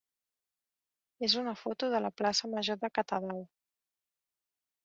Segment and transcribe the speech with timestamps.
[1.27, 3.47] és una foto de la plaça major de Catadau.